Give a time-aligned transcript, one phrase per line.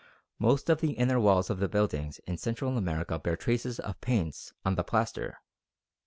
[0.39, 4.51] Most of the inner walls of the buildings in Central America bear traces of paints
[4.65, 5.37] on the plaster.